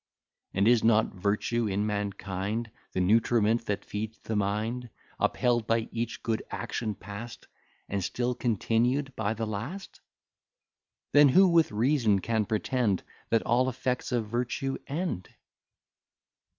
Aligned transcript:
And 0.55 0.67
is 0.67 0.83
not 0.83 1.13
virtue 1.13 1.67
in 1.67 1.85
mankind 1.85 2.71
The 2.93 2.99
nutriment 2.99 3.67
that 3.67 3.85
feeds 3.85 4.17
the 4.17 4.35
mind; 4.35 4.89
Upheld 5.19 5.67
by 5.67 5.89
each 5.91 6.23
good 6.23 6.41
action 6.49 6.95
past, 6.95 7.45
And 7.87 8.03
still 8.03 8.33
continued 8.33 9.15
by 9.15 9.35
the 9.35 9.45
last? 9.45 10.01
Then, 11.11 11.29
who 11.29 11.47
with 11.49 11.71
reason 11.71 12.17
can 12.17 12.45
pretend 12.45 13.03
That 13.29 13.43
all 13.45 13.69
effects 13.69 14.11
of 14.11 14.25
virtue 14.27 14.79
end? 14.87 15.29